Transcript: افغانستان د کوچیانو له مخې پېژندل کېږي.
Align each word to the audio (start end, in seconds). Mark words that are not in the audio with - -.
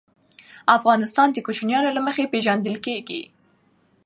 افغانستان 0.77 1.27
د 1.31 1.37
کوچیانو 1.45 1.89
له 1.97 2.01
مخې 2.07 2.31
پېژندل 2.33 2.75
کېږي. 2.85 3.21